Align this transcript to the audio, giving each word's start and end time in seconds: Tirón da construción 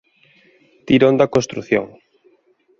Tirón 0.87 1.15
da 1.19 1.31
construción 1.35 1.85